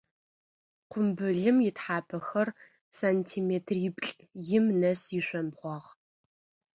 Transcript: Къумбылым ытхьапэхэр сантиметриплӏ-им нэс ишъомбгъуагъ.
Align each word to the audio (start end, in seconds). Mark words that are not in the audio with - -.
Къумбылым 0.89 1.57
ытхьапэхэр 1.67 2.47
сантиметриплӏ-им 2.97 4.65
нэс 4.79 5.01
ишъомбгъуагъ. 5.17 5.87